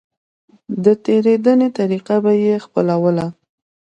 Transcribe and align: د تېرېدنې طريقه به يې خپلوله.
د 0.83 0.85
تېرېدنې 1.05 1.69
طريقه 1.79 2.15
به 2.23 2.31
يې 2.43 2.55
خپلوله. 2.65 3.25